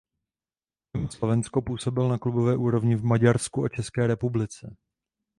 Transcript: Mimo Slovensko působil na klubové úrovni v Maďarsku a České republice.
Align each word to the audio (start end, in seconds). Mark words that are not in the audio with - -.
Mimo 0.97 1.09
Slovensko 1.11 1.61
působil 1.61 2.07
na 2.07 2.17
klubové 2.17 2.57
úrovni 2.57 2.95
v 2.95 3.03
Maďarsku 3.03 3.63
a 3.65 3.69
České 3.69 4.07
republice. 4.07 4.75